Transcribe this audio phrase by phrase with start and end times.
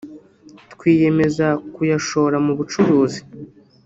[0.73, 3.19] twiyemeza kuyashora mu bucuruzi